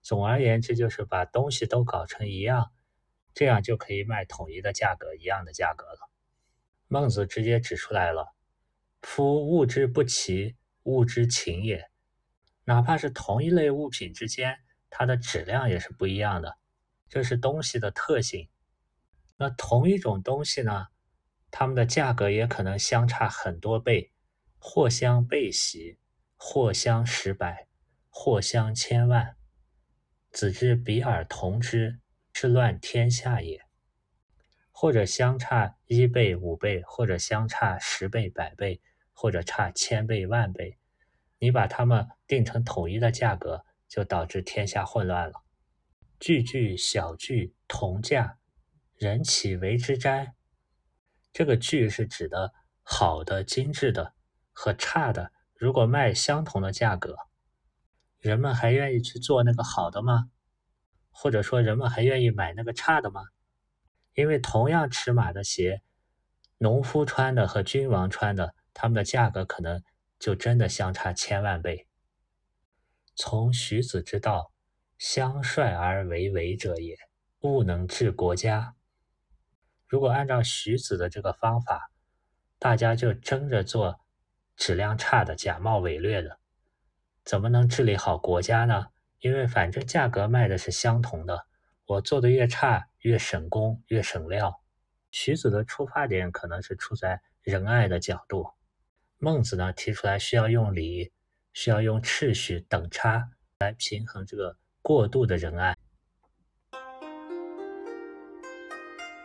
[0.00, 2.72] 总而言之，就是把东西都搞成一样，
[3.34, 6.08] 这样就可以卖统一的价格，一样的价格了。
[6.88, 8.34] 孟子直接指出来了
[9.08, 11.88] ：“夫物之不齐，物之情也。
[12.64, 14.58] 哪怕是同一类物品之间，
[14.90, 16.58] 它的质量也是不一样的，
[17.08, 18.48] 这是东西的特性。
[19.36, 20.88] 那同一种东西呢？”
[21.52, 24.12] 它们的价格也可能相差很多倍，
[24.58, 25.98] 或相倍喜，
[26.36, 27.68] 或相十百，
[28.10, 29.36] 或相千万。
[30.30, 32.00] 子之比尔同之，
[32.34, 33.64] 是乱天下也。
[34.72, 38.82] 或者相差一倍、五倍，或者相差十倍、百倍，
[39.18, 40.76] 或者差千倍、万倍，
[41.38, 45.42] 你把它们定成统一的价格，就导致天下混乱了。
[46.20, 48.36] 句句小句同价，
[48.94, 50.34] 人岂为之哉？
[51.32, 52.52] 这个具是指的
[52.82, 54.12] 好的、精致的
[54.52, 57.16] 和差的，如果卖相同的价格，
[58.18, 60.30] 人们还愿意去做那个好的吗？
[61.10, 63.22] 或者说，人们还愿意买那个差的吗？
[64.12, 65.82] 因为同样尺码的鞋，
[66.58, 69.82] 农夫穿的和君王穿的，他们的价格可能
[70.18, 71.86] 就真的相差千万倍。
[73.14, 74.52] 从徐子之道，
[74.98, 76.94] 相率而为为者也，
[77.40, 78.74] 物能治国家。
[79.86, 81.90] 如果按照徐子的这个方法，
[82.58, 83.98] 大家就争着做
[84.56, 86.38] 质量差的、假冒伪劣的，
[87.24, 88.88] 怎么能治理好国家呢？
[89.20, 91.46] 因为反正价格卖的是相同的，
[91.86, 94.60] 我做的越差，越省工，越省料。
[95.10, 98.50] 徐子的出发点可能是出在仁爱的角度，
[99.18, 101.10] 孟子呢提出来需要用礼，
[101.54, 105.74] 需要用秩序等差来平衡这个过度的仁爱。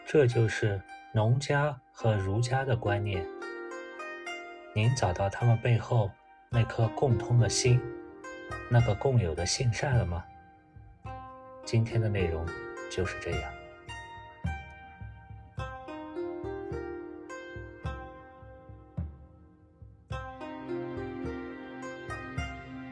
[0.05, 0.81] 这就是
[1.13, 3.25] 农家和儒家的观念。
[4.73, 6.09] 您找到他们背后
[6.49, 7.79] 那颗共通的心，
[8.69, 10.23] 那个共有的性善了吗？
[11.65, 12.45] 今天的内容
[12.89, 13.60] 就是这样。